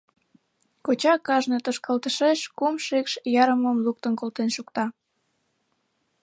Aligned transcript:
Коча 0.85 1.13
кажне 1.27 1.57
тошкалтышеш 1.65 2.39
кум 2.57 2.75
шикш 2.85 3.13
ярымым 3.43 3.77
луктын 3.85 4.13
колтен 4.19 4.49
шукта. 4.55 4.85